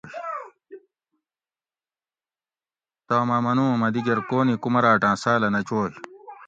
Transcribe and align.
تم 3.07 3.29
اۤ 3.35 3.39
منُو 3.43 3.65
اُوں 3.69 3.79
مہ 3.81 3.87
دِگیر 3.93 4.19
کون 4.29 4.47
ئ 4.51 4.55
کُمراۤٹاۤں 4.63 5.17
ساۤلہ 5.23 5.47
نہ 5.53 5.61
چوئ 5.67 5.91